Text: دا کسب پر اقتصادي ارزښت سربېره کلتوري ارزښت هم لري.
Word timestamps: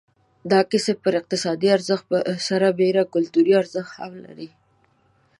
دا 0.51 0.59
کسب 0.71 0.95
پر 1.03 1.13
اقتصادي 1.19 1.67
ارزښت 1.77 2.07
سربېره 2.47 3.03
کلتوري 3.13 3.53
ارزښت 3.61 3.91
هم 3.99 4.13
لري. 4.25 4.49